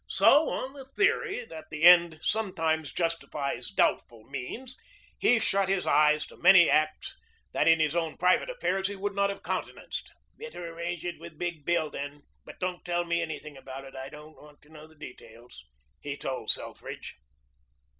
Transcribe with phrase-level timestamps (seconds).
[0.09, 4.75] So, on the theory that the end sometimes justifies doubtful means,
[5.19, 7.19] he shut his eyes to many acts
[7.51, 10.11] that in his own private affairs he would not have countenanced.
[10.39, 13.95] "Better arrange it with Big Bill, then, but don't tell me anything about it.
[13.95, 15.63] I don't want to know the details,"
[16.01, 17.17] he told Selfridge.